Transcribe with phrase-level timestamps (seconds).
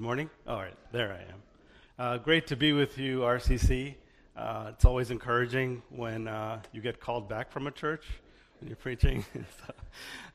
[0.00, 0.30] Good morning.
[0.46, 1.42] All right, there I am.
[1.98, 3.96] Uh, great to be with you, RCC.
[4.34, 8.06] Uh, it's always encouraging when uh, you get called back from a church
[8.58, 9.26] when you're preaching.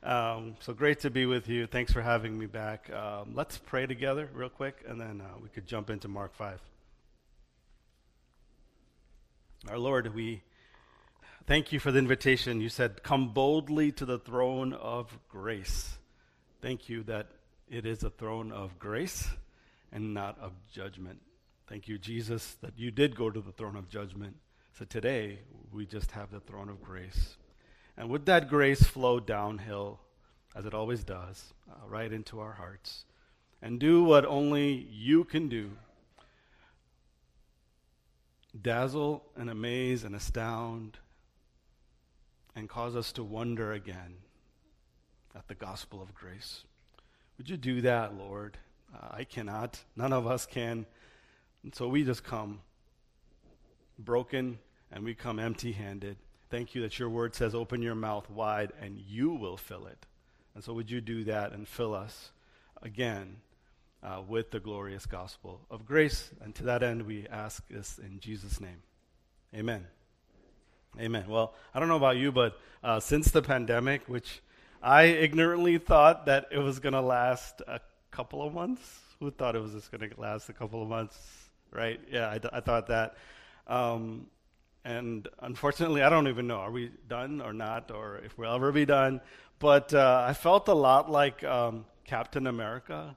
[0.04, 1.66] so, um, so, great to be with you.
[1.66, 2.92] Thanks for having me back.
[2.92, 6.60] Um, let's pray together, real quick, and then uh, we could jump into Mark 5.
[9.68, 10.44] Our Lord, we
[11.48, 12.60] thank you for the invitation.
[12.60, 15.98] You said, Come boldly to the throne of grace.
[16.62, 17.32] Thank you that
[17.68, 19.28] it is a throne of grace
[19.96, 21.18] and not of judgment.
[21.68, 24.36] Thank you, Jesus, that you did go to the throne of judgment.
[24.78, 25.38] So today,
[25.72, 27.38] we just have the throne of grace.
[27.96, 30.00] And would that grace flow downhill,
[30.54, 33.06] as it always does, uh, right into our hearts,
[33.62, 35.70] and do what only you can do
[38.60, 40.98] dazzle and amaze and astound,
[42.54, 44.16] and cause us to wonder again
[45.34, 46.64] at the gospel of grace.
[47.38, 48.58] Would you do that, Lord?
[49.10, 49.78] I cannot.
[49.96, 50.86] None of us can.
[51.62, 52.60] And so we just come
[53.98, 54.58] broken
[54.92, 56.16] and we come empty handed.
[56.50, 60.06] Thank you that your word says, open your mouth wide and you will fill it.
[60.54, 62.30] And so would you do that and fill us
[62.82, 63.36] again
[64.02, 66.30] uh, with the glorious gospel of grace?
[66.40, 68.82] And to that end, we ask this in Jesus' name.
[69.54, 69.86] Amen.
[70.98, 71.24] Amen.
[71.28, 74.40] Well, I don't know about you, but uh, since the pandemic, which
[74.82, 77.80] I ignorantly thought that it was going to last a
[78.16, 79.00] couple of months.
[79.20, 81.18] Who thought it was just going to last a couple of months,
[81.70, 82.00] right?
[82.10, 83.16] Yeah, I, I thought that.
[83.66, 84.26] Um,
[84.84, 86.56] and unfortunately, I don't even know.
[86.56, 89.20] Are we done or not, or if we'll ever be done?
[89.58, 93.16] But uh, I felt a lot like um, Captain America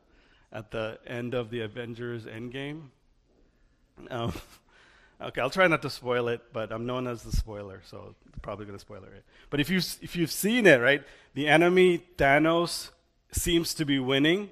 [0.51, 2.87] at the end of the Avengers Endgame.
[4.09, 4.33] Um,
[5.21, 8.39] okay, I'll try not to spoil it, but I'm known as the spoiler, so I'm
[8.41, 9.23] probably going to spoil it.
[9.49, 11.03] But if you if you've seen it, right,
[11.35, 12.89] the enemy Thanos
[13.31, 14.49] seems to be winning,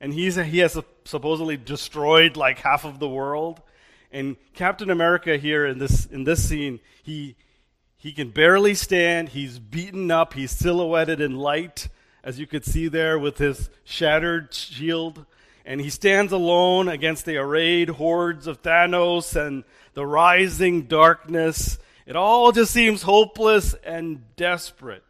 [0.00, 3.60] and he's he has supposedly destroyed like half of the world.
[4.10, 7.36] And Captain America here in this in this scene, he
[7.96, 9.28] he can barely stand.
[9.30, 10.32] He's beaten up.
[10.32, 11.88] He's silhouetted in light,
[12.24, 15.26] as you could see there, with his shattered shield.
[15.66, 21.78] And he stands alone against the arrayed hordes of Thanos and the rising darkness.
[22.06, 25.04] It all just seems hopeless and desperate.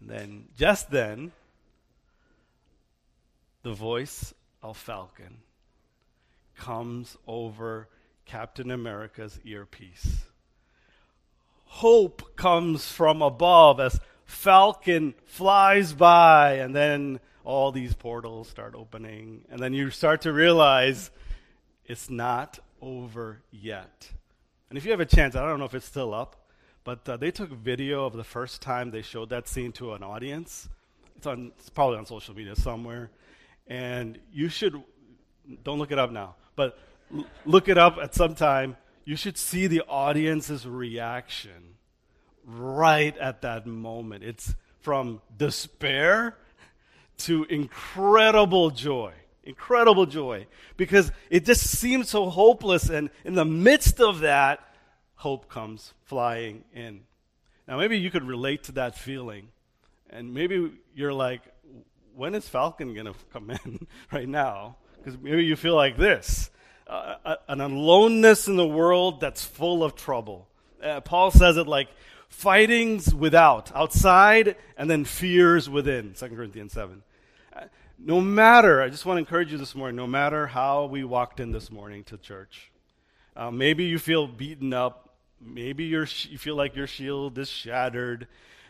[0.00, 1.32] And then, just then,
[3.64, 4.32] the voice
[4.62, 5.38] of Falcon
[6.54, 7.88] comes over
[8.26, 10.26] Captain America's earpiece.
[11.64, 19.44] Hope comes from above as Falcon flies by, and then all these portals start opening,
[19.50, 21.10] and then you start to realize
[21.86, 24.10] it's not over yet.
[24.68, 26.36] And if you have a chance, I don't know if it's still up,
[26.84, 30.02] but uh, they took video of the first time they showed that scene to an
[30.02, 30.68] audience.
[31.16, 33.10] It's on, it's probably on social media somewhere
[33.66, 34.82] and you should
[35.62, 36.78] don't look it up now, but
[37.14, 38.76] l- look it up at some time.
[39.04, 41.76] You should see the audience's reaction
[42.44, 44.24] right at that moment.
[44.24, 46.36] It's from despair
[47.18, 49.12] to incredible joy.
[49.42, 50.46] Incredible joy.
[50.76, 54.60] Because it just seems so hopeless, and in the midst of that,
[55.16, 57.00] hope comes flying in.
[57.68, 59.48] Now, maybe you could relate to that feeling.
[60.10, 61.42] And maybe you're like,
[62.16, 64.76] when is Falcon going to come in right now?
[64.96, 66.50] Because maybe you feel like this
[66.86, 70.46] uh, an aloneness in the world that's full of trouble.
[70.82, 71.88] Uh, Paul says it like
[72.28, 77.02] fightings without, outside, and then fears within, 2 Corinthians 7.
[77.54, 77.60] Uh,
[77.98, 81.40] no matter, I just want to encourage you this morning, no matter how we walked
[81.40, 82.70] in this morning to church,
[83.36, 85.00] uh, maybe you feel beaten up.
[85.40, 88.28] Maybe you feel like your shield is shattered.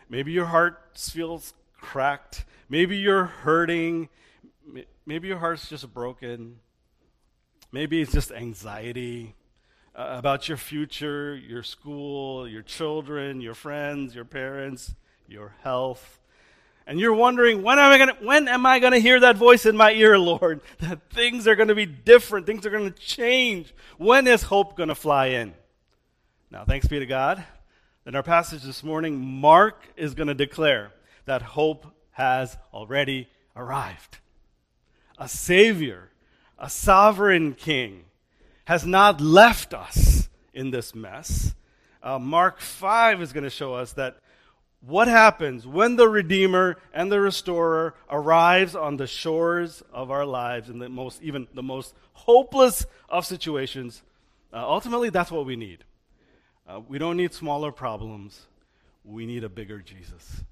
[0.09, 2.47] Maybe your heart feels cracked.
[2.71, 4.09] Maybe you're hurting.
[5.05, 6.61] Maybe your heart's just broken.
[7.71, 9.35] Maybe it's just anxiety
[9.95, 14.95] uh, about your future, your school, your children, your friends, your parents,
[15.29, 16.19] your health.
[16.87, 19.37] And you're wondering, when am I going to when am I going to hear that
[19.37, 20.63] voice in my ear, Lord?
[20.79, 23.75] That things are going to be different, things are going to change.
[23.99, 25.55] When is hope going to fly in?
[26.51, 27.45] Now, thanks be to God.
[28.07, 30.93] In our passage this morning, Mark is going to declare
[31.27, 34.19] that hope has already arrived.
[35.19, 36.11] A Savior,
[36.59, 38.05] a sovereign King,
[38.65, 41.55] has not left us in this mess.
[42.03, 44.19] Uh, Mark 5 is going to show us that
[44.81, 50.69] what happens when the Redeemer and the Restorer arrives on the shores of our lives
[50.69, 54.03] in the most, even the most hopeless of situations.
[54.53, 55.85] Uh, ultimately, that's what we need.
[56.69, 58.47] Uh, we don't need smaller problems.
[59.05, 60.45] We need a bigger Jesus.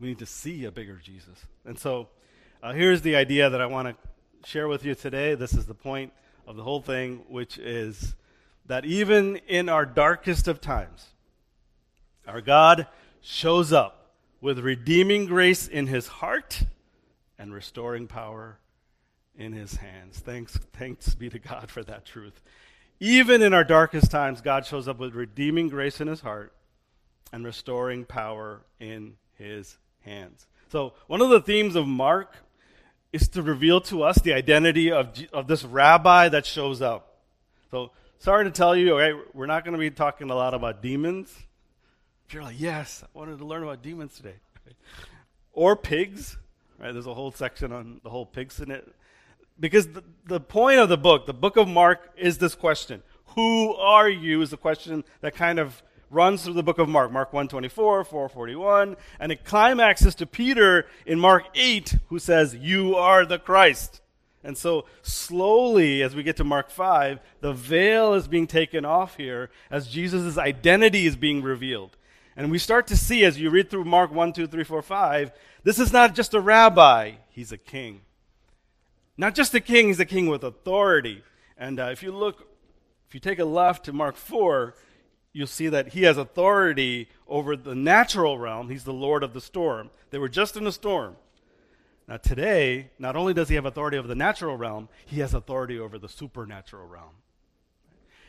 [0.00, 1.38] We need to see a bigger Jesus.
[1.64, 2.08] And so
[2.62, 5.34] uh, here's the idea that I want to share with you today.
[5.34, 6.12] This is the point
[6.46, 8.14] of the whole thing, which is
[8.66, 11.06] that even in our darkest of times,
[12.26, 12.86] our God
[13.20, 16.62] shows up with redeeming grace in his heart
[17.38, 18.58] and restoring power
[19.36, 20.18] in his hands.
[20.18, 22.42] Thanks, thanks be to God for that truth.
[23.00, 26.52] Even in our darkest times, God shows up with redeeming grace in his heart
[27.32, 30.46] and restoring power in his hands.
[30.68, 32.36] So, one of the themes of Mark
[33.12, 37.18] is to reveal to us the identity of, of this rabbi that shows up.
[37.70, 40.82] So, sorry to tell you, okay, we're not going to be talking a lot about
[40.82, 41.34] demons.
[42.28, 44.36] If you're like, yes, I wanted to learn about demons today.
[45.52, 46.36] or pigs,
[46.78, 46.92] right?
[46.92, 48.94] There's a whole section on the whole pigs in it.
[49.58, 53.02] Because the, the point of the book, the book of Mark, is this question
[53.34, 54.40] Who are you?
[54.42, 58.96] is the question that kind of runs through the book of Mark, Mark 124, 441,
[59.18, 64.00] and it climaxes to Peter in Mark 8, who says, You are the Christ.
[64.42, 69.16] And so, slowly, as we get to Mark 5, the veil is being taken off
[69.16, 71.96] here as Jesus' identity is being revealed.
[72.36, 75.32] And we start to see, as you read through Mark 1, 2, 3, 4, 5,
[75.62, 78.00] this is not just a rabbi, he's a king.
[79.18, 81.22] Not just a king, he's a king with authority.
[81.58, 82.48] And uh, if you look,
[83.06, 84.74] if you take a left to Mark 4,
[85.32, 88.68] you'll see that he has authority over the natural realm.
[88.68, 89.90] He's the Lord of the storm.
[90.10, 91.16] They were just in a storm.
[92.08, 95.78] Now, today, not only does he have authority over the natural realm, he has authority
[95.78, 97.20] over the supernatural realm.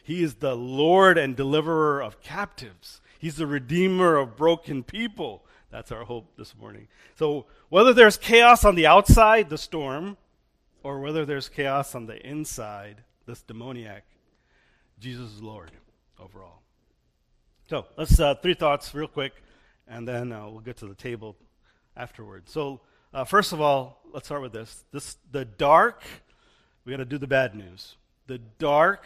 [0.03, 5.45] He is the Lord and deliverer of captives, he's the redeemer of broken people.
[5.71, 6.89] That's our hope this morning.
[7.15, 10.17] So, whether there's chaos on the outside, the storm,
[10.83, 14.03] or whether there's chaos on the inside, this demoniac,
[14.99, 15.71] Jesus is Lord
[16.19, 16.60] overall.
[17.71, 19.31] So let's uh, three thoughts real quick,
[19.87, 21.37] and then uh, we'll get to the table
[21.95, 22.51] afterwards.
[22.51, 22.81] So
[23.13, 24.83] uh, first of all, let's start with this.
[24.91, 26.03] This the dark.
[26.83, 27.95] We got to do the bad news.
[28.27, 29.05] The dark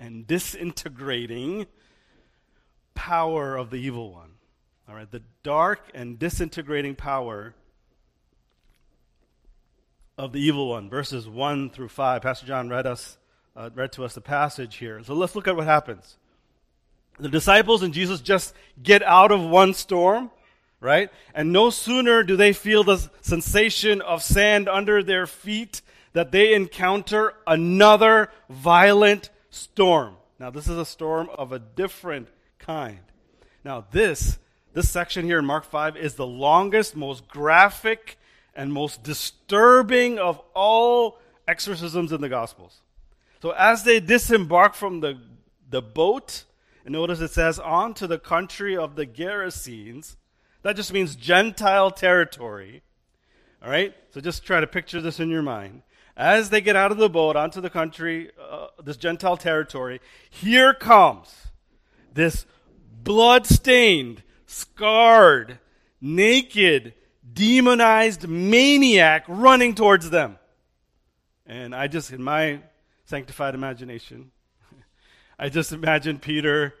[0.00, 1.66] and disintegrating
[2.94, 4.30] power of the evil one.
[4.88, 7.54] All right, the dark and disintegrating power
[10.16, 10.88] of the evil one.
[10.88, 12.22] Verses one through five.
[12.22, 13.18] Pastor John read us
[13.54, 15.02] uh, read to us the passage here.
[15.02, 16.16] So let's look at what happens.
[17.18, 20.30] The disciples and Jesus just get out of one storm,
[20.80, 21.10] right?
[21.34, 25.80] And no sooner do they feel the sensation of sand under their feet
[26.12, 30.16] that they encounter another violent storm.
[30.38, 32.28] Now, this is a storm of a different
[32.58, 33.00] kind.
[33.64, 34.38] Now, this
[34.76, 38.18] this section here in Mark 5 is the longest, most graphic,
[38.54, 41.18] and most disturbing of all
[41.48, 42.82] exorcisms in the Gospels.
[43.40, 45.18] So, as they disembark from the,
[45.70, 46.44] the boat,
[46.86, 50.14] and notice it says, on to the country of the Gerasenes.
[50.62, 52.82] That just means Gentile territory.
[53.60, 53.92] All right?
[54.14, 55.82] So just try to picture this in your mind.
[56.16, 60.00] As they get out of the boat onto the country, uh, this Gentile territory,
[60.30, 61.48] here comes
[62.14, 62.46] this
[63.02, 65.58] blood-stained, scarred,
[66.00, 66.94] naked,
[67.32, 70.38] demonized maniac running towards them.
[71.46, 72.60] And I just, in my
[73.06, 74.30] sanctified imagination,
[75.38, 76.74] I just imagine Peter,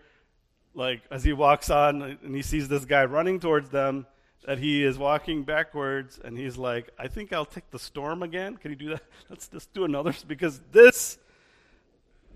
[0.74, 4.06] like, as he walks on and he sees this guy running towards them,
[4.46, 8.56] that he is walking backwards and he's like, I think I'll take the storm again.
[8.56, 9.02] Can you do that?
[9.28, 10.14] Let's just do another.
[10.26, 11.18] Because this,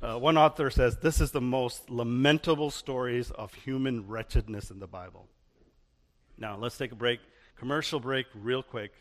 [0.03, 4.87] uh, one author says, this is the most lamentable stories of human wretchedness in the
[4.87, 5.27] Bible.
[6.37, 7.21] Now, let's take a break,
[7.59, 8.93] commercial break, real quick.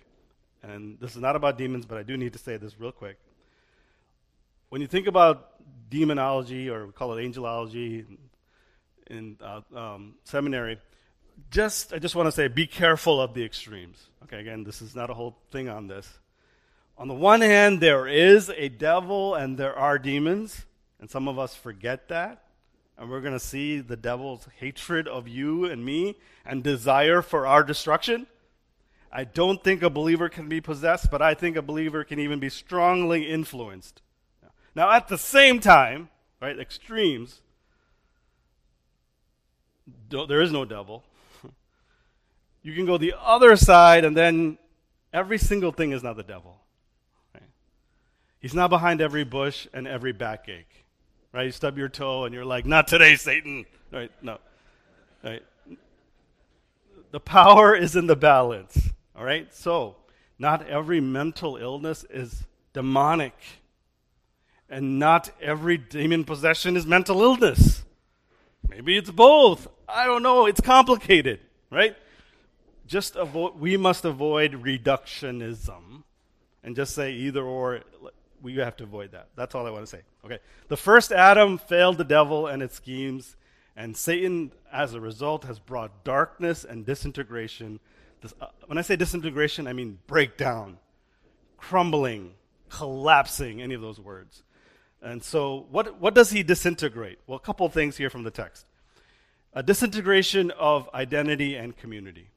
[0.61, 3.17] And this is not about demons, but I do need to say this real quick.
[4.69, 5.49] When you think about
[5.89, 8.05] demonology, or we call it angelology
[9.07, 10.77] in, uh, um, seminary,
[11.49, 13.97] just I just want to say be careful of the extremes.
[14.23, 16.19] Okay, again, this is not a whole thing on this.
[16.99, 20.65] On the one hand, there is a devil and there are demons,
[20.99, 22.43] and some of us forget that.
[22.95, 27.47] And we're going to see the devil's hatred of you and me and desire for
[27.47, 28.27] our destruction.
[29.11, 32.39] I don't think a believer can be possessed, but I think a believer can even
[32.39, 34.03] be strongly influenced.
[34.79, 36.07] Now, at the same time,
[36.41, 37.41] right, extremes,
[40.09, 41.03] there is no devil.
[42.61, 44.57] You can go the other side, and then
[45.11, 46.61] every single thing is not the devil.
[47.33, 47.43] Right?
[48.39, 50.85] He's not behind every bush and every backache.
[51.33, 51.47] Right?
[51.47, 54.11] You stub your toe, and you're like, "Not today, Satan." Right?
[54.21, 54.37] No.
[55.23, 55.43] Right?
[57.11, 58.91] The power is in the balance.
[59.13, 59.53] All right.
[59.53, 59.97] So,
[60.37, 63.35] not every mental illness is demonic.
[64.69, 67.83] And not every demon possession is mental illness.
[68.67, 69.67] Maybe it's both.
[69.87, 70.45] I don't know.
[70.45, 71.39] It's complicated,
[71.71, 71.95] right?
[72.85, 76.03] Just avoid, we must avoid reductionism,
[76.63, 77.81] and just say either or.
[78.41, 79.27] We have to avoid that.
[79.35, 80.01] That's all I want to say.
[80.23, 80.39] Okay.
[80.69, 83.35] The first Adam failed the devil and its schemes,
[83.75, 87.79] and Satan, as a result, has brought darkness and disintegration.
[88.21, 90.77] This, uh, when I say disintegration, I mean breakdown,
[91.57, 92.35] crumbling,
[92.69, 94.43] collapsing, any of those words.
[95.01, 97.19] And so, what, what does he disintegrate?
[97.25, 98.65] Well, a couple things here from the text
[99.53, 102.29] a disintegration of identity and community.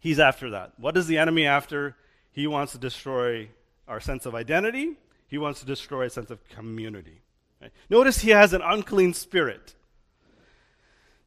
[0.00, 0.72] He's after that.
[0.78, 1.96] What is the enemy after?
[2.32, 3.48] He wants to destroy
[3.88, 7.22] our sense of identity, he wants to destroy a sense of community.
[7.60, 7.72] Right?
[7.88, 9.74] Notice he has an unclean spirit.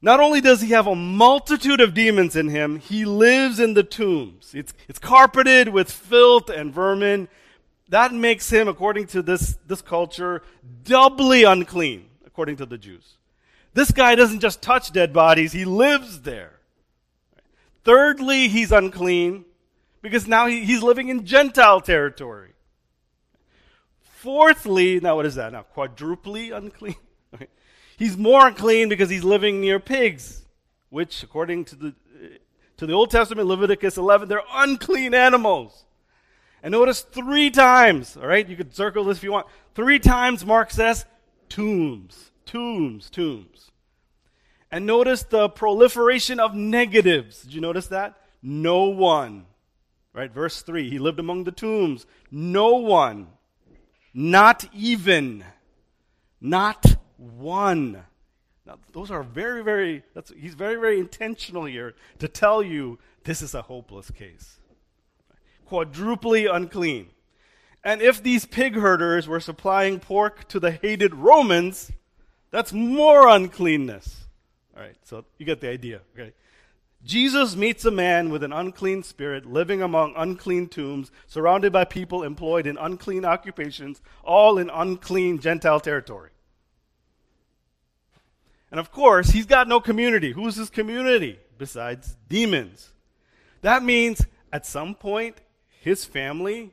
[0.00, 3.82] Not only does he have a multitude of demons in him, he lives in the
[3.82, 4.52] tombs.
[4.54, 7.28] It's, it's carpeted with filth and vermin.
[7.88, 10.42] That makes him, according to this, this culture,
[10.84, 13.18] doubly unclean, according to the Jews.
[13.74, 16.60] This guy doesn't just touch dead bodies, he lives there.
[17.84, 19.44] Thirdly, he's unclean
[20.00, 22.52] because now he, he's living in Gentile territory.
[24.00, 25.52] Fourthly, now what is that?
[25.52, 26.96] Now, quadruply unclean?
[27.96, 30.44] He's more unclean because he's living near pigs,
[30.90, 31.94] which, according to the,
[32.76, 35.84] to the Old Testament, Leviticus 11, they're unclean animals.
[36.64, 39.46] And notice three times, all right, you could circle this if you want.
[39.74, 41.04] Three times Mark says
[41.50, 43.70] tombs, tombs, tombs.
[44.70, 47.42] And notice the proliferation of negatives.
[47.42, 48.18] Did you notice that?
[48.42, 49.44] No one.
[50.14, 50.32] Right?
[50.32, 52.06] Verse 3 He lived among the tombs.
[52.30, 53.26] No one.
[54.14, 55.44] Not even.
[56.40, 58.04] Not one.
[58.64, 63.42] Now, those are very, very, that's, he's very, very intentional here to tell you this
[63.42, 64.60] is a hopeless case.
[65.74, 67.08] Quadruply unclean.
[67.82, 71.90] And if these pig herders were supplying pork to the hated Romans,
[72.52, 74.28] that's more uncleanness.
[74.76, 76.02] All right, so you get the idea.
[76.14, 76.32] Okay.
[77.04, 82.22] Jesus meets a man with an unclean spirit living among unclean tombs, surrounded by people
[82.22, 86.30] employed in unclean occupations, all in unclean Gentile territory.
[88.70, 90.30] And of course, he's got no community.
[90.30, 92.92] Who's his community besides demons?
[93.62, 95.40] That means at some point,
[95.84, 96.70] his family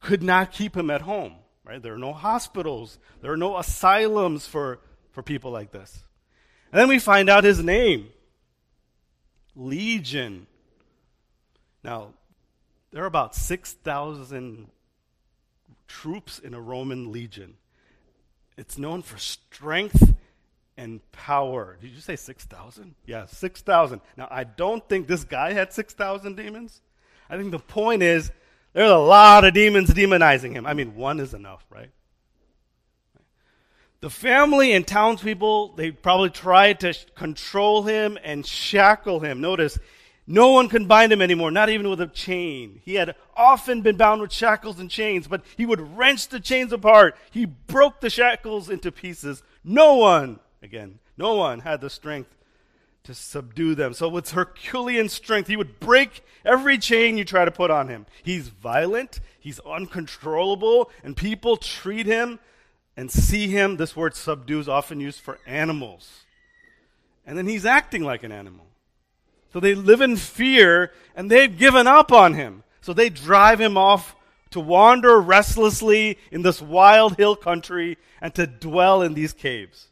[0.00, 1.34] could not keep him at home.
[1.64, 1.82] Right?
[1.82, 4.78] There are no hospitals, there are no asylums for,
[5.10, 6.04] for people like this.
[6.70, 8.10] And then we find out his name
[9.56, 10.46] Legion.
[11.82, 12.14] Now,
[12.92, 14.68] there are about 6,000
[15.88, 17.54] troops in a Roman legion.
[18.56, 20.14] It's known for strength
[20.76, 21.76] and power.
[21.80, 22.94] Did you say 6,000?
[23.04, 24.00] Yeah, 6,000.
[24.16, 26.82] Now, I don't think this guy had 6,000 demons.
[27.30, 28.30] I think the point is
[28.72, 30.66] there's a lot of demons demonizing him.
[30.66, 31.90] I mean, one is enough, right?
[34.00, 39.40] The family and townspeople, they probably tried to control him and shackle him.
[39.40, 39.78] Notice,
[40.24, 42.80] no one can bind him anymore, not even with a chain.
[42.84, 46.72] He had often been bound with shackles and chains, but he would wrench the chains
[46.72, 47.16] apart.
[47.30, 49.42] He broke the shackles into pieces.
[49.64, 51.00] No one again.
[51.16, 52.32] No one had the strength
[53.08, 53.94] to subdue them.
[53.94, 58.04] So, with Herculean strength, he would break every chain you try to put on him.
[58.22, 62.38] He's violent, he's uncontrollable, and people treat him
[62.98, 63.78] and see him.
[63.78, 66.24] This word subdue is often used for animals.
[67.26, 68.66] And then he's acting like an animal.
[69.54, 72.62] So, they live in fear and they've given up on him.
[72.82, 74.14] So, they drive him off
[74.50, 79.88] to wander restlessly in this wild hill country and to dwell in these caves.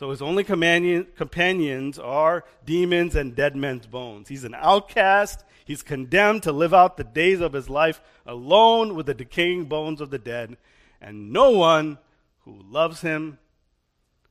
[0.00, 4.30] So his only companion, companions are demons and dead men's bones.
[4.30, 5.44] He's an outcast.
[5.66, 10.00] He's condemned to live out the days of his life alone with the decaying bones
[10.00, 10.56] of the dead,
[11.02, 11.98] and no one
[12.46, 13.36] who loves him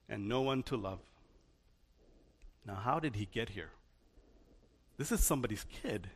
[0.09, 1.01] and no one to love.
[2.65, 3.69] Now, how did he get here?
[4.97, 6.07] This is somebody's kid,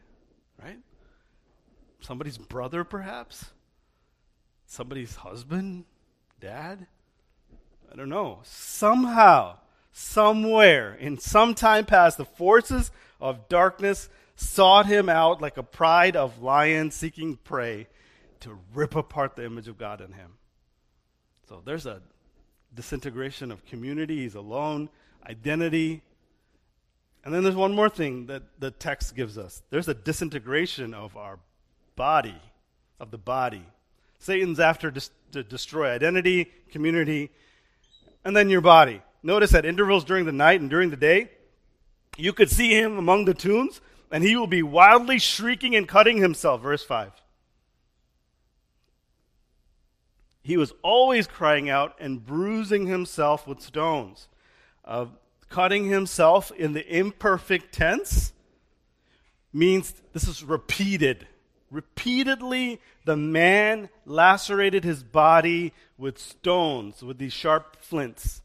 [0.59, 0.79] right?
[1.99, 3.51] Somebody's brother, perhaps?
[4.65, 5.85] Somebody's husband?
[6.41, 6.87] Dad?
[7.93, 8.39] I don't know.
[8.43, 9.57] Somehow,
[9.91, 12.89] somewhere, in some time past, the forces
[13.21, 17.87] of darkness sought him out like a pride of lions seeking prey
[18.39, 20.31] to rip apart the image of God in him.
[21.47, 22.01] So there's a
[22.73, 24.23] disintegration of community.
[24.23, 24.89] He's alone,
[25.29, 26.01] identity.
[27.23, 31.15] And then there's one more thing that the text gives us there's a disintegration of
[31.15, 31.37] our
[31.95, 32.41] body,
[32.99, 33.63] of the body.
[34.17, 37.29] Satan's after dis- to destroy identity, community,
[38.23, 39.01] and then your body.
[39.21, 41.29] Notice at intervals during the night and during the day,
[42.17, 46.17] you could see him among the tombs, and he will be wildly shrieking and cutting
[46.17, 46.61] himself.
[46.61, 47.11] Verse 5.
[50.43, 54.27] He was always crying out and bruising himself with stones.
[54.83, 55.05] Uh,
[55.49, 58.33] cutting himself in the imperfect tense
[59.53, 61.27] means this is repeated,
[61.73, 68.41] Repeatedly, the man lacerated his body with stones, with these sharp flints.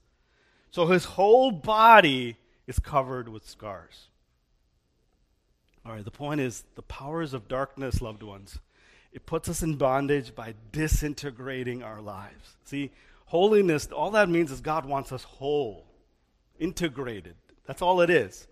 [0.70, 2.36] So his whole body
[2.66, 4.08] is covered with scars.
[5.86, 8.58] All right, the point is the powers of darkness, loved ones,
[9.12, 12.56] it puts us in bondage by disintegrating our lives.
[12.64, 12.90] See,
[13.26, 15.86] holiness, all that means is God wants us whole,
[16.58, 17.34] integrated.
[17.66, 18.46] That's all it is.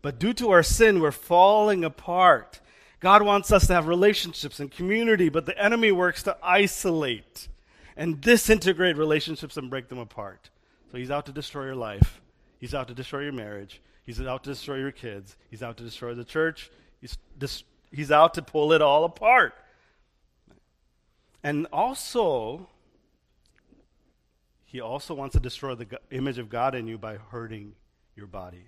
[0.00, 2.60] But due to our sin, we're falling apart.
[3.00, 7.48] God wants us to have relationships and community, but the enemy works to isolate
[7.96, 10.50] and disintegrate relationships and break them apart.
[10.90, 12.20] So he's out to destroy your life.
[12.58, 13.80] He's out to destroy your marriage.
[14.04, 15.36] He's out to destroy your kids.
[15.50, 16.70] He's out to destroy the church.
[17.00, 19.54] He's, dis- he's out to pull it all apart.
[21.42, 22.68] And also,
[24.64, 27.74] he also wants to destroy the image of God in you by hurting
[28.16, 28.64] your body.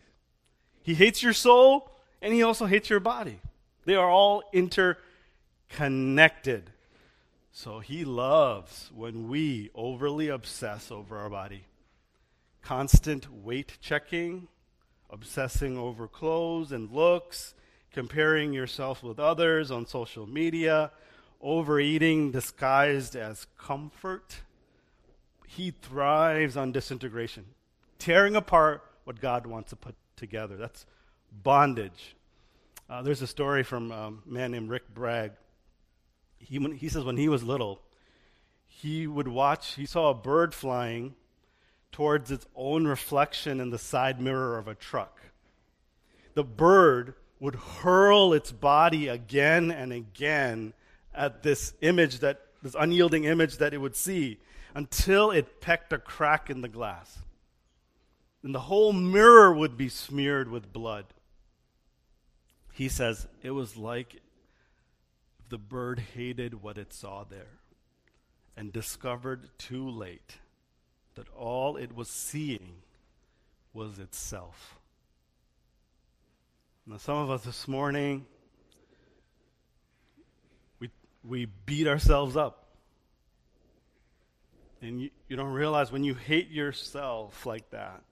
[0.83, 1.91] He hates your soul,
[2.23, 3.41] and he also hates your body.
[3.85, 6.71] They are all interconnected.
[7.53, 11.65] So he loves when we overly obsess over our body.
[12.63, 14.49] Constant weight checking,
[15.09, 17.55] obsessing over clothes and looks,
[17.93, 20.91] comparing yourself with others on social media,
[21.41, 24.43] overeating disguised as comfort.
[25.47, 27.47] He thrives on disintegration,
[27.99, 30.57] tearing apart what God wants to put together.
[30.57, 30.87] That's
[31.43, 32.15] bondage.
[32.91, 35.31] Uh, there's a story from um, a man named Rick Bragg.
[36.39, 37.81] He, he says when he was little,
[38.67, 41.15] he would watch, he saw a bird flying
[41.93, 45.21] towards its own reflection in the side mirror of a truck.
[46.35, 50.73] The bird would hurl its body again and again
[51.15, 54.41] at this image that, this unyielding image that it would see
[54.75, 57.19] until it pecked a crack in the glass.
[58.43, 61.05] And the whole mirror would be smeared with blood.
[62.81, 64.23] He says it was like
[65.51, 67.59] the bird hated what it saw there
[68.57, 70.39] and discovered too late
[71.15, 72.77] that all it was seeing
[73.75, 74.79] was itself.
[76.87, 78.25] Now, some of us this morning,
[80.79, 80.89] we,
[81.23, 82.65] we beat ourselves up.
[84.81, 88.03] And you, you don't realize when you hate yourself like that,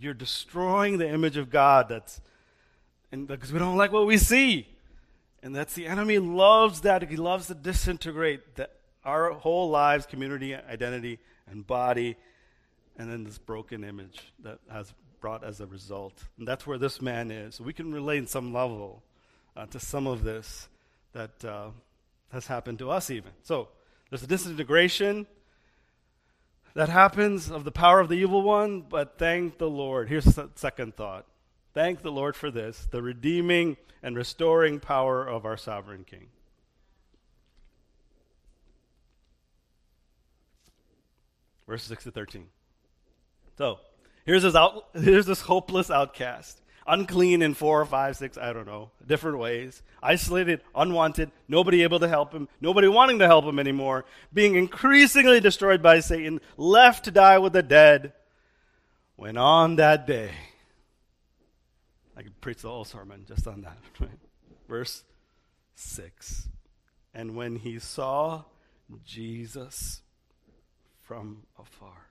[0.00, 2.22] you're destroying the image of God that's
[3.14, 4.66] and because we don't like what we see.
[5.40, 7.08] And that's the enemy loves that.
[7.08, 8.68] He loves to disintegrate the,
[9.04, 12.16] our whole lives, community, identity, and body,
[12.98, 16.24] and then this broken image that has brought as a result.
[16.38, 17.60] And that's where this man is.
[17.60, 19.04] we can relate in some level
[19.56, 20.68] uh, to some of this
[21.12, 21.68] that uh,
[22.32, 23.30] has happened to us, even.
[23.44, 23.68] So
[24.10, 25.28] there's a disintegration
[26.74, 30.08] that happens of the power of the evil one, but thank the Lord.
[30.08, 31.26] Here's the second thought
[31.74, 36.28] Thank the Lord for this, the redeeming and restoring power of our sovereign King.
[41.66, 42.46] Verses 6 to 13.
[43.58, 43.80] So,
[44.24, 48.66] here's this, out, here's this hopeless outcast, unclean in four or five, six, I don't
[48.66, 53.58] know, different ways, isolated, unwanted, nobody able to help him, nobody wanting to help him
[53.58, 58.12] anymore, being increasingly destroyed by Satan, left to die with the dead.
[59.16, 60.32] When on that day,
[62.16, 63.78] I could preach the whole sermon just on that.
[64.00, 64.18] Right?
[64.68, 65.04] Verse
[65.74, 66.48] 6.
[67.12, 68.44] And when he saw
[69.04, 70.02] Jesus
[71.02, 72.08] from afar,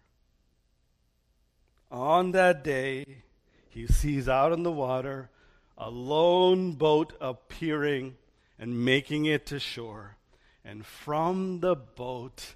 [1.91, 3.23] on that day,
[3.69, 5.29] he sees out in the water
[5.77, 8.15] a lone boat appearing
[8.59, 10.17] and making it to shore.
[10.65, 12.55] And from the boat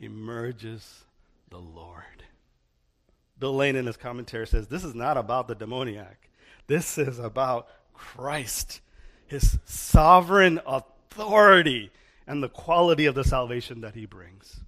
[0.00, 1.04] emerges
[1.50, 2.24] the Lord.
[3.38, 6.28] Bill Lane in his commentary says this is not about the demoniac.
[6.66, 8.80] This is about Christ,
[9.26, 11.90] his sovereign authority,
[12.26, 14.60] and the quality of the salvation that he brings.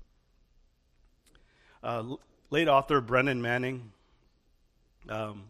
[1.82, 2.16] Uh,
[2.50, 3.92] late author Brennan Manning,
[5.08, 5.44] um,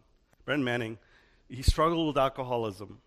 [0.45, 0.99] Brennan Manning,
[1.49, 3.01] he struggled with alcoholism,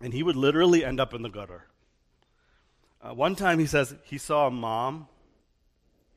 [0.00, 1.66] and he would literally end up in the gutter.
[3.00, 5.08] Uh, one time he says he saw a mom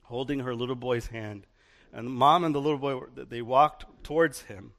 [0.03, 1.45] holding her little boy's hand,
[1.91, 4.73] and the mom and the little boy they walked towards him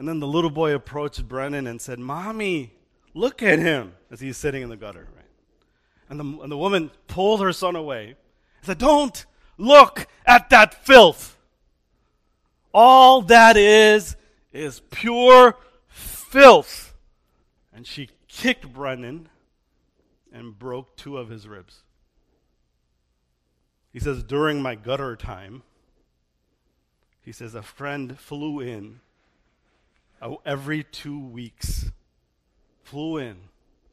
[0.00, 2.72] and then the little boy approached Brennan and said, Mommy,
[3.12, 5.06] look at him, as he's sitting in the gutter.
[5.14, 5.26] Right?
[6.08, 8.16] And, the, and the woman pulled her son away and
[8.62, 9.26] said, Don't
[9.58, 11.36] look at that filth.
[12.72, 14.16] All that is,
[14.54, 16.94] is pure filth.
[17.70, 19.28] And she kicked Brennan
[20.32, 21.82] and broke two of his ribs.
[23.92, 25.62] He says, During my gutter time,
[27.20, 29.00] he says, a friend flew in
[30.44, 31.90] every two weeks,
[32.82, 33.36] flew in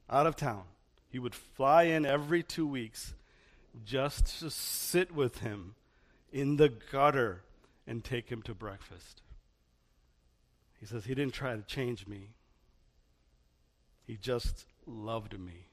[0.10, 0.64] out of town.
[1.10, 3.14] He would fly in every two weeks
[3.86, 5.76] just to sit with him
[6.32, 7.44] in the gutter
[7.86, 9.22] and take him to breakfast.
[10.80, 12.30] He says he didn't try to change me,
[14.06, 15.68] he just loved me.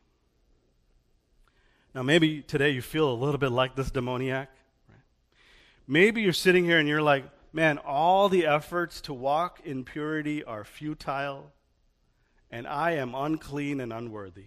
[1.95, 4.51] Now, maybe today you feel a little bit like this demoniac.
[4.89, 4.99] Right?
[5.87, 10.43] Maybe you're sitting here and you're like, man, all the efforts to walk in purity
[10.43, 11.53] are futile,
[12.51, 14.47] and I am unclean and unworthy.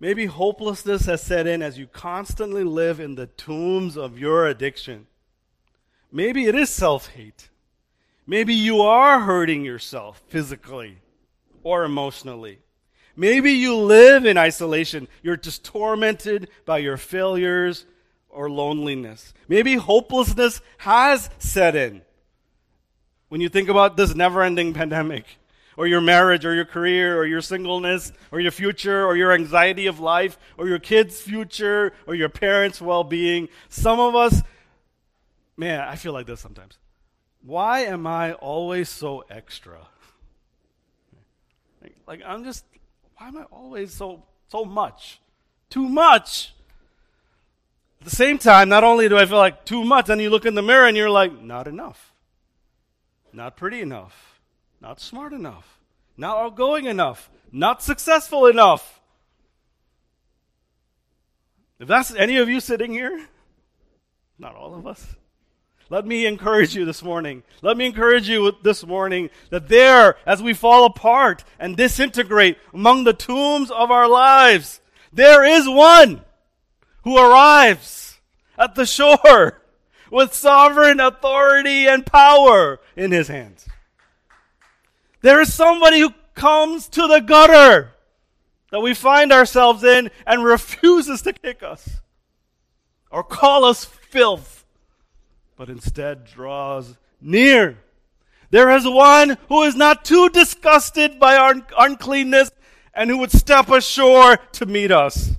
[0.00, 5.06] Maybe hopelessness has set in as you constantly live in the tombs of your addiction.
[6.10, 7.48] Maybe it is self hate.
[8.26, 10.98] Maybe you are hurting yourself physically
[11.62, 12.58] or emotionally.
[13.14, 15.06] Maybe you live in isolation.
[15.22, 17.86] You're just tormented by your failures
[18.30, 19.34] or loneliness.
[19.48, 22.02] Maybe hopelessness has set in.
[23.28, 25.24] When you think about this never ending pandemic,
[25.76, 29.86] or your marriage, or your career, or your singleness, or your future, or your anxiety
[29.86, 34.42] of life, or your kids' future, or your parents' well being, some of us,
[35.56, 36.76] man, I feel like this sometimes.
[37.42, 39.78] Why am I always so extra?
[42.06, 42.64] Like, I'm just,
[43.16, 45.20] why am I always so, so much?
[45.70, 46.52] Too much.
[48.00, 50.46] At the same time, not only do I feel like too much, then you look
[50.46, 52.12] in the mirror and you're like, not enough.
[53.32, 54.40] Not pretty enough.
[54.80, 55.78] Not smart enough.
[56.16, 57.30] Not outgoing enough.
[57.52, 59.00] Not successful enough.
[61.78, 63.26] If that's any of you sitting here,
[64.38, 65.16] not all of us,
[65.90, 67.42] let me encourage you this morning.
[67.62, 73.04] Let me encourage you this morning that there, as we fall apart and disintegrate among
[73.04, 74.80] the tombs of our lives,
[75.12, 76.22] there is one
[77.04, 78.20] who arrives
[78.58, 79.62] at the shore
[80.10, 83.66] with sovereign authority and power in his hands.
[85.22, 87.92] There is somebody who comes to the gutter
[88.70, 92.00] that we find ourselves in and refuses to kick us
[93.10, 94.60] or call us filth
[95.60, 97.76] but instead draws near.
[98.48, 102.50] There is one who is not too disgusted by our uncleanness
[102.94, 105.32] and who would step ashore to meet us.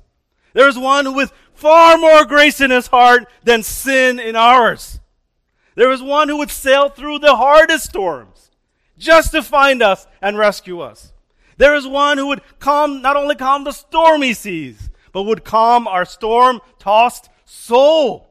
[0.54, 5.00] There is one with far more grace in his heart than sin in ours.
[5.76, 8.50] There is one who would sail through the hardest storms
[8.98, 11.14] just to find us and rescue us.
[11.58, 15.88] There is one who would calm, not only calm the stormy seas, but would calm
[15.88, 18.28] our storm tossed soul.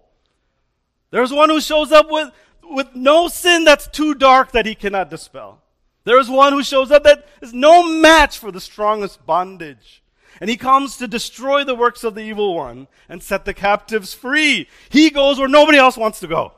[1.13, 2.31] There's one who shows up with,
[2.65, 5.63] with no sin that's too dark that he cannot dispel.
[6.03, 10.03] There is one who shows up that is no match for the strongest bondage.
[10.41, 14.15] And he comes to destroy the works of the evil one and set the captives
[14.15, 14.69] free.
[14.89, 16.53] He goes where nobody else wants to go.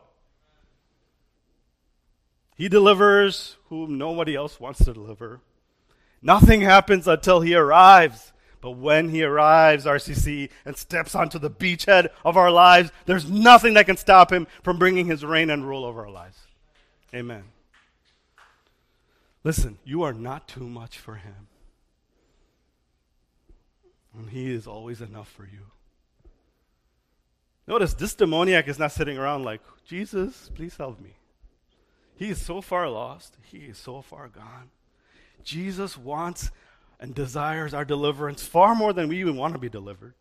[2.57, 5.41] He delivers whom nobody else wants to deliver.
[6.21, 8.33] Nothing happens until he arrives.
[8.61, 13.75] But when he arrives, RCC, and steps onto the beachhead of our lives, there's nothing
[13.75, 16.39] that can stop him from bringing his reign and rule over our lives.
[17.13, 17.43] Amen.
[19.43, 21.49] Listen, you are not too much for him.
[24.17, 25.71] And he is always enough for you.
[27.67, 31.15] Notice this demoniac is not sitting around like, Jesus, please help me.
[32.17, 33.37] He is so far lost.
[33.43, 34.71] He is so far gone.
[35.43, 36.51] Jesus wants
[37.01, 40.15] and desires our deliverance far more than we even want to be delivered.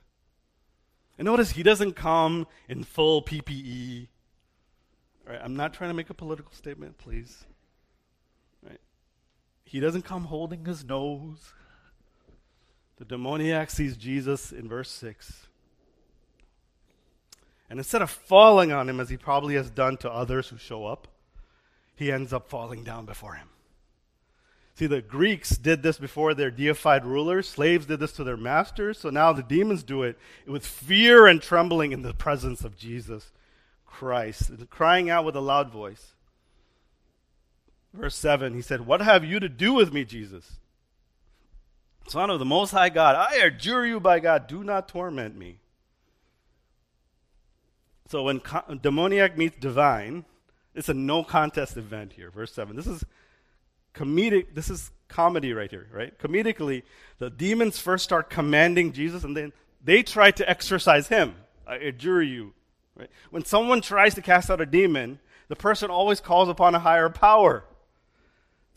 [1.18, 4.08] And notice he doesn't come in full PPE.
[5.28, 5.40] Right?
[5.44, 7.46] I'm not trying to make a political statement, please.
[8.68, 8.82] Right?
[9.64, 11.54] He doesn't come holding his nose.
[13.02, 15.48] The demoniac sees Jesus in verse 6.
[17.68, 20.86] And instead of falling on him as he probably has done to others who show
[20.86, 21.08] up,
[21.96, 23.48] he ends up falling down before him.
[24.76, 27.50] See, the Greeks did this before their deified rulers.
[27.50, 29.00] Slaves did this to their masters.
[29.00, 33.32] So now the demons do it with fear and trembling in the presence of Jesus
[33.84, 36.14] Christ, crying out with a loud voice.
[37.96, 40.60] Verse 7, he said, What have you to do with me, Jesus?
[42.08, 45.60] Son of the Most High God, I adjure you by God, do not torment me.
[48.10, 50.26] So when co- demoniac meets divine,
[50.76, 52.30] it's a no contest event here.
[52.30, 52.76] Verse 7.
[52.76, 53.06] This is
[53.94, 56.18] comedic, this is comedy right here, right?
[56.20, 56.84] Comedically,
[57.20, 61.36] the demons first start commanding Jesus and then they try to exorcise him.
[61.66, 62.54] I adjure you.
[62.96, 63.10] Right?
[63.30, 67.10] When someone tries to cast out a demon, the person always calls upon a higher
[67.10, 67.64] power.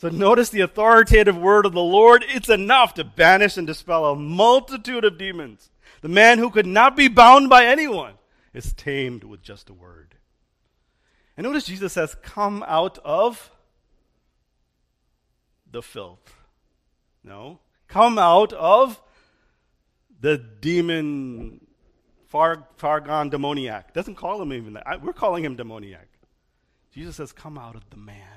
[0.04, 2.26] So notice the authoritative word of the Lord.
[2.28, 5.70] It's enough to banish and dispel a multitude of demons.
[6.02, 8.12] The man who could not be bound by anyone
[8.52, 10.16] is tamed with just a word.
[11.38, 13.50] And notice Jesus says, Come out of
[15.70, 16.34] the filth.
[17.24, 19.00] No, Come out of
[20.20, 21.66] the demon,
[22.26, 23.94] far, far gone demoniac.
[23.94, 24.86] Doesn't call him even that.
[24.86, 26.08] I, we're calling him demoniac.
[26.92, 28.33] Jesus says, Come out of the man.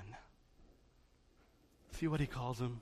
[2.00, 2.82] See what he calls him?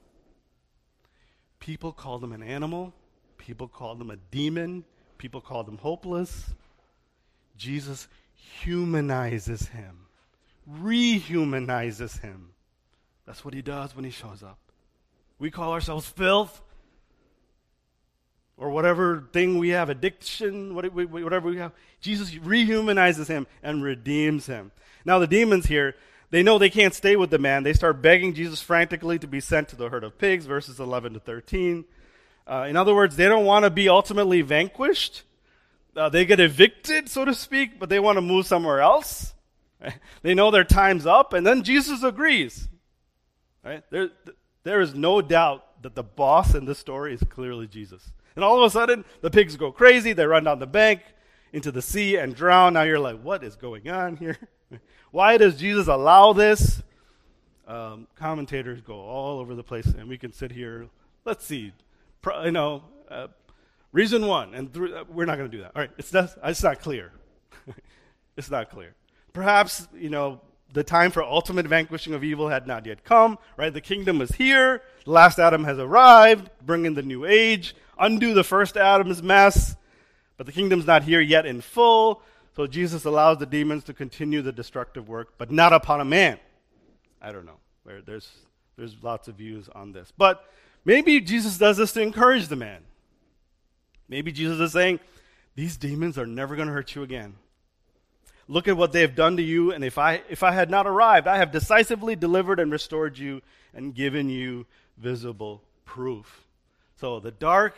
[1.60, 2.94] People called him an animal.
[3.38, 4.84] People called him a demon.
[5.18, 6.54] People called him hopeless.
[7.56, 10.08] Jesus humanizes him,
[10.70, 12.50] rehumanizes him.
[13.26, 14.60] That's what he does when he shows up.
[15.40, 16.62] We call ourselves filth
[18.58, 21.72] or whatever thing we have, addiction, whatever we have.
[22.02, 24.72] Jesus rehumanizes him and redeems him.
[25.06, 25.96] Now, the demons here,
[26.36, 27.64] they know they can't stay with the man.
[27.64, 31.14] They start begging Jesus frantically to be sent to the herd of pigs, verses 11
[31.14, 31.86] to 13.
[32.46, 35.24] Uh, in other words, they don't want to be ultimately vanquished.
[35.96, 39.34] Uh, they get evicted, so to speak, but they want to move somewhere else.
[40.24, 42.68] They know their time's up, and then Jesus agrees.
[43.64, 43.84] Right?
[43.90, 44.10] There,
[44.64, 48.12] there is no doubt that the boss in this story is clearly Jesus.
[48.36, 50.12] And all of a sudden, the pigs go crazy.
[50.12, 51.02] They run down the bank
[51.54, 52.74] into the sea and drown.
[52.74, 54.38] Now you're like, what is going on here?
[55.12, 56.82] Why does Jesus allow this?
[57.68, 60.88] Um, commentators go all over the place, and we can sit here.
[61.24, 61.74] Let's see,
[62.22, 63.28] Pro, you know, uh,
[63.92, 65.72] reason one, and th- uh, we're not going to do that.
[65.76, 67.12] All right, it's not, it's not clear.
[68.38, 68.94] it's not clear.
[69.34, 70.42] Perhaps you know
[70.74, 73.40] the time for ultimate vanquishing of evil had not yet come.
[73.58, 74.84] Right, the kingdom is here.
[75.06, 79.76] The last Adam has arrived, bringing the new age, undo the first Adam's mess.
[80.38, 82.22] But the kingdom's not here yet in full.
[82.56, 86.40] So Jesus allows the demons to continue the destructive work, but not upon a man.
[87.22, 87.60] I don't know.
[88.06, 88.32] There's,
[88.78, 90.12] there's lots of views on this.
[90.18, 90.50] But
[90.86, 92.84] maybe Jesus does this to encourage the man.
[94.08, 95.00] Maybe Jesus is saying,
[95.56, 97.36] These demons are never going to hurt you again.
[98.48, 100.86] Look at what they have done to you, and if I, if I had not
[100.86, 103.42] arrived, I have decisively delivered and restored you
[103.74, 106.46] and given you visible proof.
[106.96, 107.76] So the dark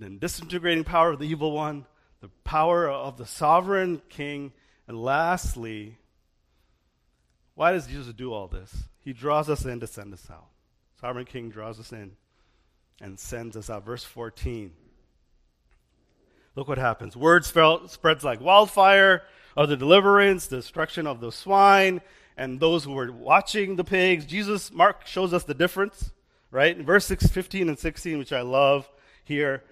[0.00, 1.84] and disintegrating power of the evil one
[2.20, 4.52] the power of the sovereign king.
[4.88, 5.98] And lastly,
[7.54, 8.84] why does Jesus do all this?
[9.00, 10.48] He draws us in to send us out.
[11.00, 12.12] Sovereign king draws us in
[13.00, 13.84] and sends us out.
[13.84, 14.72] Verse 14.
[16.54, 17.16] Look what happens.
[17.16, 19.22] Word spreads like wildfire
[19.56, 22.00] of the deliverance, the destruction of the swine,
[22.36, 24.24] and those who were watching the pigs.
[24.24, 26.12] Jesus, Mark shows us the difference,
[26.50, 26.76] right?
[26.76, 28.90] In verse 6, 15 and 16, which I love
[29.24, 29.64] here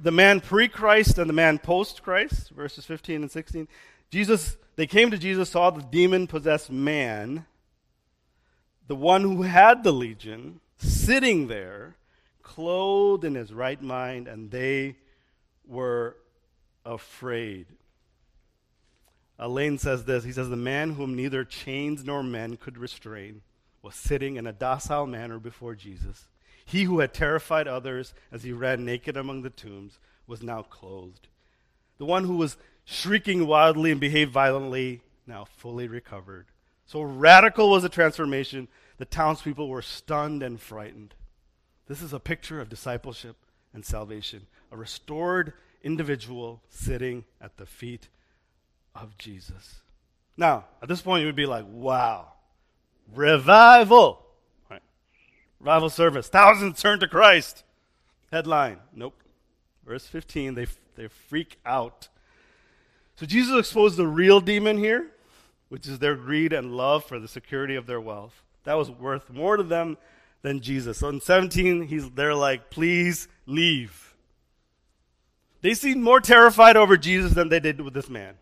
[0.00, 3.68] the man pre Christ and the man post Christ, verses 15 and 16.
[4.10, 7.46] Jesus, they came to Jesus, saw the demon possessed man,
[8.86, 11.96] the one who had the legion, sitting there,
[12.42, 14.96] clothed in his right mind, and they
[15.66, 16.16] were
[16.84, 17.66] afraid.
[19.38, 23.42] Lane says this He says, The man whom neither chains nor men could restrain
[23.82, 26.26] was sitting in a docile manner before Jesus.
[26.64, 31.28] He who had terrified others as he ran naked among the tombs was now clothed.
[31.98, 36.46] The one who was shrieking wildly and behaved violently now fully recovered.
[36.86, 41.14] So radical was the transformation, the townspeople were stunned and frightened.
[41.88, 43.36] This is a picture of discipleship
[43.72, 48.08] and salvation, a restored individual sitting at the feet
[48.94, 49.80] of Jesus.
[50.36, 52.32] Now, at this point, you would be like, wow,
[53.14, 54.23] revival.
[55.64, 56.28] Revival service.
[56.28, 57.64] Thousands turn to Christ.
[58.30, 58.80] Headline.
[58.94, 59.14] Nope.
[59.86, 62.08] Verse 15, they, they freak out.
[63.16, 65.10] So Jesus exposed the real demon here,
[65.70, 68.42] which is their greed and love for the security of their wealth.
[68.64, 69.96] That was worth more to them
[70.42, 70.98] than Jesus.
[70.98, 74.14] So in 17, he's, they're like, please leave.
[75.62, 78.34] They seem more terrified over Jesus than they did with this man.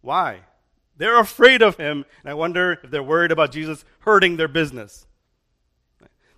[0.00, 0.40] Why?
[0.96, 5.06] They're afraid of him, and I wonder if they're worried about Jesus hurting their business.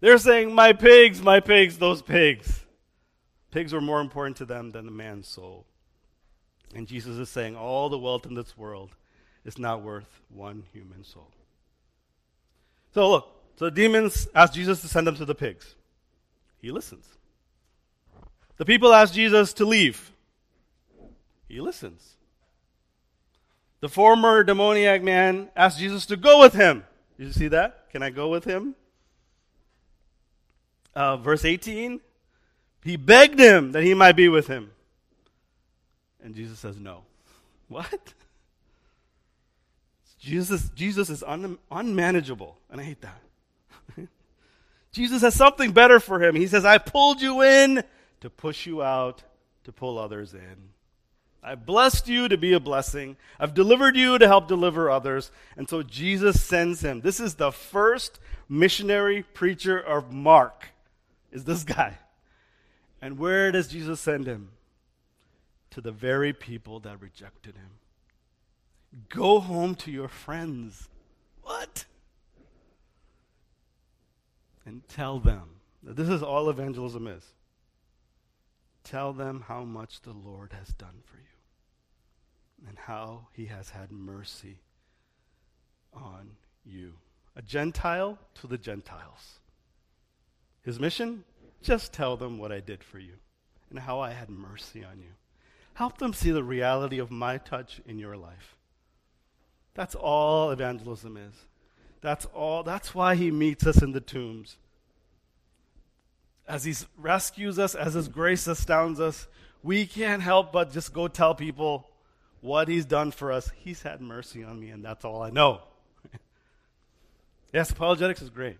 [0.00, 2.64] They're saying, My pigs, my pigs, those pigs.
[3.50, 5.66] Pigs were more important to them than the man's soul.
[6.74, 8.94] And Jesus is saying, All the wealth in this world
[9.44, 11.30] is not worth one human soul.
[12.92, 15.74] So look, so the demons ask Jesus to send them to the pigs.
[16.60, 17.06] He listens.
[18.56, 20.12] The people ask Jesus to leave.
[21.48, 22.16] He listens.
[23.80, 26.84] The former demoniac man asked Jesus to go with him.
[27.18, 27.90] Did you see that?
[27.90, 28.74] Can I go with him?
[30.96, 32.00] Uh, verse 18,
[32.82, 34.72] he begged him that he might be with him.
[36.24, 37.02] And Jesus says, No.
[37.68, 38.14] What?
[40.20, 43.20] Jesus, Jesus is un, unmanageable, and I hate that.
[44.92, 46.34] Jesus has something better for him.
[46.36, 47.84] He says, I pulled you in
[48.20, 49.22] to push you out,
[49.64, 50.70] to pull others in.
[51.42, 53.16] I blessed you to be a blessing.
[53.38, 55.30] I've delivered you to help deliver others.
[55.56, 57.02] And so Jesus sends him.
[57.02, 60.70] This is the first missionary preacher of Mark
[61.36, 61.98] is this guy.
[63.02, 64.48] And where does Jesus send him?
[65.70, 67.72] To the very people that rejected him.
[69.10, 70.88] Go home to your friends.
[71.42, 71.84] What?
[74.64, 75.60] And tell them.
[75.82, 77.22] That this is all evangelism is.
[78.82, 81.22] Tell them how much the Lord has done for you
[82.66, 84.60] and how he has had mercy
[85.92, 86.30] on
[86.64, 86.94] you.
[87.36, 89.40] A Gentile to the Gentiles.
[90.66, 91.22] His mission?
[91.62, 93.14] Just tell them what I did for you
[93.70, 95.12] and how I had mercy on you.
[95.74, 98.56] Help them see the reality of my touch in your life.
[99.74, 101.34] That's all evangelism is.
[102.00, 102.64] That's all.
[102.64, 104.56] That's why he meets us in the tombs.
[106.48, 109.28] As he rescues us, as his grace astounds us,
[109.62, 111.88] we can't help but just go tell people
[112.40, 113.52] what he's done for us.
[113.56, 115.60] He's had mercy on me, and that's all I know.
[117.52, 118.56] yes, apologetics is great.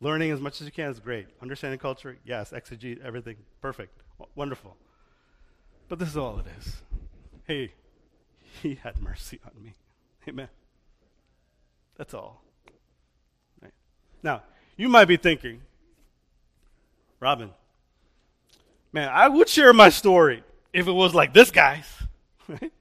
[0.00, 1.26] Learning as much as you can is great.
[1.42, 2.52] Understanding culture, yes.
[2.52, 4.76] Exegete, everything, perfect, w- wonderful.
[5.88, 6.82] But this is all it is.
[7.46, 7.72] Hey,
[8.62, 9.74] he had mercy on me.
[10.28, 10.48] Amen.
[11.96, 12.42] That's all.
[13.60, 13.72] Right.
[14.22, 14.42] Now,
[14.76, 15.62] you might be thinking,
[17.18, 17.50] Robin,
[18.92, 21.86] man, I would share my story if it was like this guy's.
[22.48, 22.72] Right?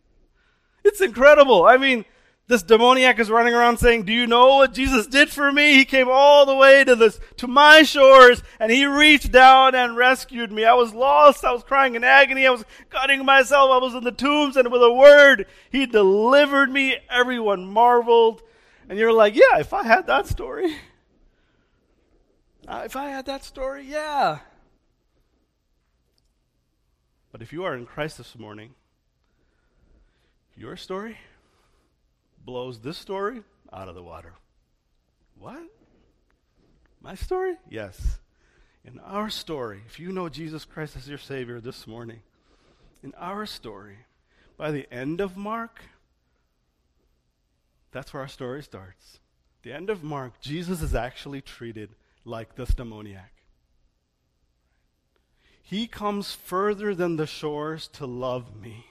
[0.86, 1.66] It's incredible.
[1.66, 2.06] I mean,
[2.48, 5.74] this demoniac is running around saying, Do you know what Jesus did for me?
[5.74, 9.98] He came all the way to this to my shores and he reached down and
[9.98, 10.64] rescued me.
[10.64, 14.06] I was lost, I was crying in agony, I was cutting myself, I was in
[14.06, 16.96] the tombs, and with a word, he delivered me.
[17.10, 18.42] Everyone marveled.
[18.88, 20.74] And you're like, Yeah, if I had that story.
[22.66, 24.40] Uh, if I had that story, yeah.
[27.32, 28.74] But if you are in Christ this morning,
[30.56, 31.18] your story
[32.48, 34.34] blows this story out of the water.
[35.38, 35.62] What?
[37.02, 37.58] My story?
[37.70, 38.20] Yes.
[38.86, 42.22] In our story, if you know Jesus Christ as your Savior this morning,
[43.04, 43.98] in our story,
[44.56, 45.82] by the end of Mark,
[47.92, 49.20] that's where our story starts.
[49.64, 51.90] The end of Mark, Jesus is actually treated
[52.24, 53.34] like this demoniac.
[55.62, 58.86] He comes further than the shores to love me.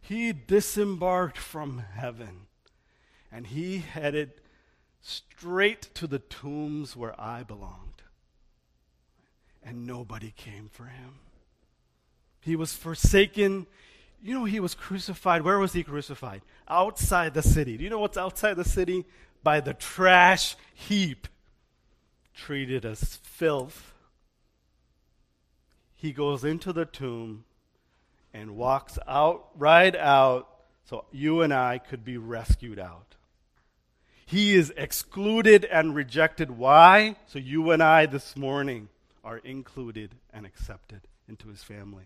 [0.00, 2.47] He disembarked from heaven
[3.30, 4.32] and he headed
[5.00, 8.02] straight to the tombs where I belonged.
[9.62, 11.20] And nobody came for him.
[12.40, 13.66] He was forsaken.
[14.22, 15.42] You know, he was crucified.
[15.42, 16.42] Where was he crucified?
[16.68, 17.76] Outside the city.
[17.76, 19.04] Do you know what's outside the city?
[19.42, 21.28] By the trash heap.
[22.34, 23.92] Treated as filth.
[25.94, 27.44] He goes into the tomb
[28.32, 30.48] and walks out, right out,
[30.84, 33.07] so you and I could be rescued out.
[34.28, 36.50] He is excluded and rejected.
[36.50, 37.16] Why?
[37.28, 38.90] So you and I this morning
[39.24, 42.04] are included and accepted into his family.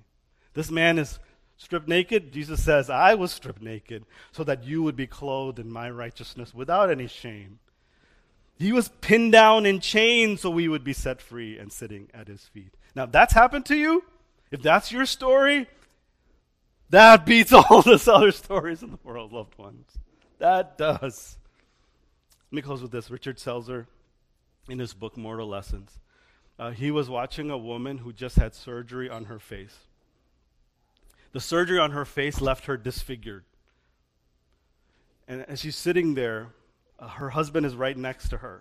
[0.55, 1.19] This man is
[1.57, 2.33] stripped naked.
[2.33, 6.55] Jesus says, I was stripped naked so that you would be clothed in my righteousness
[6.55, 7.59] without any shame.
[8.57, 12.29] He was pinned down in chains so we would be set free and sitting at
[12.29, 12.73] his feet.
[12.95, 14.05] Now, if that's happened to you,
[14.53, 15.67] if that's your story,
[16.91, 19.87] that beats all those other stories in the world, loved ones.
[20.39, 21.37] That does.
[22.53, 23.11] Let me close with this.
[23.11, 23.87] Richard Selzer,
[24.69, 25.99] in his book Mortal Lessons,
[26.59, 29.75] uh, he was watching a woman who just had surgery on her face.
[31.33, 33.45] The surgery on her face left her disfigured.
[35.27, 36.49] And as she's sitting there,
[36.99, 38.61] uh, her husband is right next to her.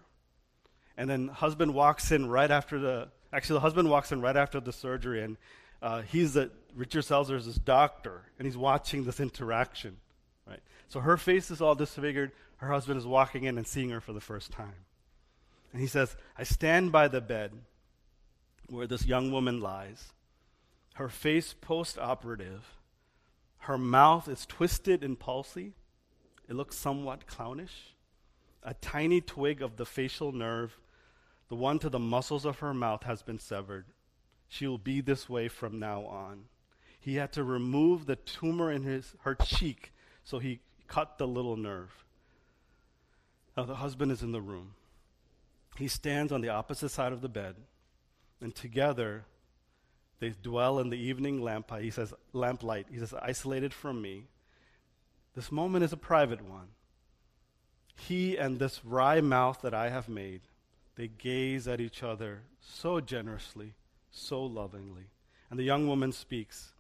[0.96, 4.62] And then husband walks in right after the actually the husband walks in right after
[4.62, 5.36] the surgery and
[5.82, 9.98] uh, he's the Richard Selzer is his doctor and he's watching this interaction.
[10.48, 10.62] Right?
[10.88, 14.14] So her face is all disfigured, her husband is walking in and seeing her for
[14.14, 14.86] the first time.
[15.74, 17.54] And he says, I stand by the bed
[18.70, 20.14] where this young woman lies,
[20.94, 22.76] her face post operative,
[23.60, 25.74] her mouth is twisted and palsy,
[26.48, 27.96] it looks somewhat clownish.
[28.64, 30.78] A tiny twig of the facial nerve,
[31.50, 33.86] the one to the muscles of her mouth, has been severed.
[34.48, 36.44] She will be this way from now on.
[37.00, 41.58] He had to remove the tumor in his, her cheek, so he cut the little
[41.58, 42.04] nerve.
[43.56, 44.74] Now, the husband is in the room.
[45.78, 47.56] He stands on the opposite side of the bed,
[48.42, 49.26] and together
[50.20, 51.72] they dwell in the evening lamp.
[51.80, 52.86] He says, lamplight.
[52.92, 54.28] He says, isolated from me.
[55.36, 56.70] This moment is a private one.
[57.96, 60.42] He and this wry mouth that I have made,
[60.96, 63.74] they gaze at each other so generously,
[64.12, 65.08] so lovingly.
[65.50, 66.74] And the young woman speaks.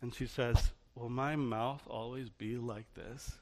[0.00, 3.38] And she says, Will my mouth always be like this?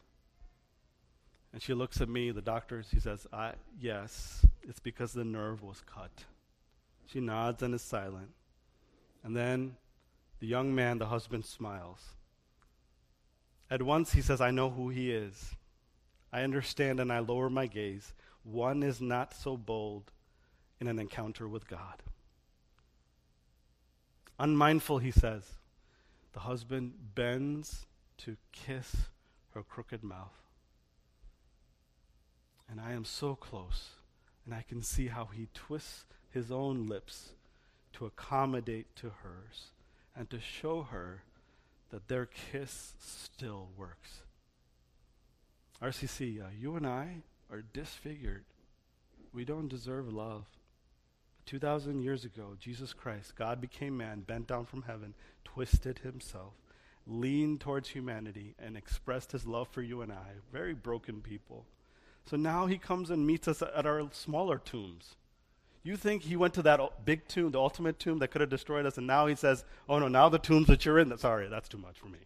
[1.52, 5.62] And she looks at me, the doctor, she says, I, Yes, it's because the nerve
[5.62, 6.24] was cut.
[7.06, 8.30] She nods and is silent.
[9.24, 9.76] And then
[10.38, 12.00] the young man, the husband, smiles.
[13.70, 15.56] At once he says, I know who he is.
[16.32, 18.14] I understand and I lower my gaze.
[18.42, 20.12] One is not so bold
[20.80, 22.02] in an encounter with God.
[24.38, 25.42] Unmindful, he says,
[26.32, 27.86] the husband bends
[28.18, 28.96] to kiss
[29.52, 30.39] her crooked mouth.
[32.90, 33.90] I am so close,
[34.44, 37.34] and I can see how he twists his own lips
[37.92, 39.68] to accommodate to hers
[40.16, 41.22] and to show her
[41.90, 44.22] that their kiss still works.
[45.80, 48.44] RCC, uh, you and I are disfigured.
[49.32, 50.46] We don't deserve love.
[51.46, 55.14] 2,000 years ago, Jesus Christ, God became man, bent down from heaven,
[55.44, 56.54] twisted himself,
[57.06, 61.66] leaned towards humanity, and expressed his love for you and I, very broken people.
[62.30, 65.16] So now he comes and meets us at our smaller tombs.
[65.82, 68.86] You think he went to that big tomb, the ultimate tomb that could have destroyed
[68.86, 71.68] us, and now he says, Oh no, now the tombs that you're in, sorry, that's
[71.68, 72.20] too much for me.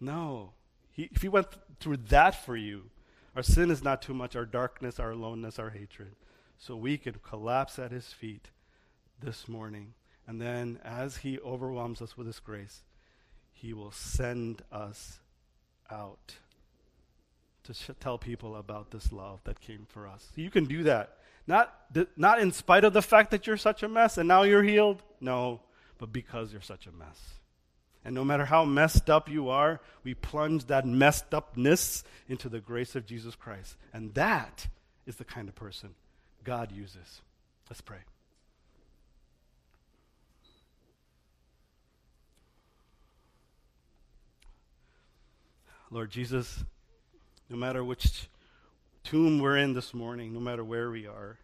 [0.00, 0.54] No.
[0.90, 1.46] He, if he went
[1.78, 2.90] through that for you,
[3.36, 6.16] our sin is not too much, our darkness, our aloneness, our hatred.
[6.58, 8.48] So we can collapse at his feet
[9.20, 9.94] this morning.
[10.26, 12.82] And then as he overwhelms us with his grace,
[13.52, 15.20] he will send us
[15.88, 16.34] out
[17.64, 20.30] to sh- tell people about this love that came for us.
[20.34, 21.18] You can do that.
[21.46, 24.42] Not, th- not in spite of the fact that you're such a mess and now
[24.42, 25.02] you're healed.
[25.20, 25.60] No,
[25.98, 27.18] but because you're such a mess.
[28.04, 32.60] And no matter how messed up you are, we plunge that messed upness into the
[32.60, 33.76] grace of Jesus Christ.
[33.92, 34.66] And that
[35.06, 35.94] is the kind of person
[36.42, 37.22] God uses.
[37.70, 37.98] Let's pray.
[45.92, 46.64] Lord Jesus,
[47.52, 48.28] no matter which
[49.04, 51.36] tomb we're in this morning, no matter where we are,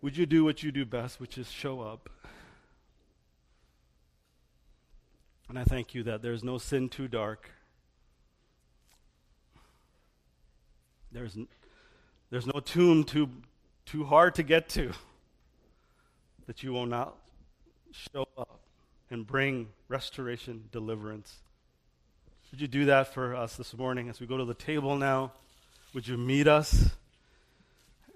[0.00, 2.08] would you do what you do best, which is show up?
[5.50, 7.50] And I thank you that there's no sin too dark.
[11.12, 11.48] There's, n-
[12.30, 13.28] there's no tomb too,
[13.84, 14.92] too hard to get to
[16.46, 17.14] that you will not
[17.92, 18.60] show up
[19.10, 21.42] and bring restoration, deliverance.
[22.52, 25.32] Would you do that for us this morning as we go to the table now?
[25.94, 26.90] Would you meet us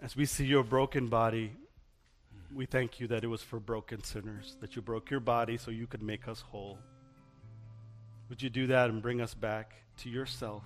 [0.02, 1.52] as we see your broken body?
[2.54, 5.70] We thank you that it was for broken sinners, that you broke your body so
[5.70, 6.78] you could make us whole.
[8.28, 10.64] Would you do that and bring us back to yourself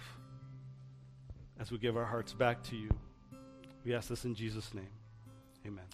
[1.61, 2.91] as we give our hearts back to you?
[3.85, 4.91] We ask this in Jesus' name.
[5.65, 5.85] Amen.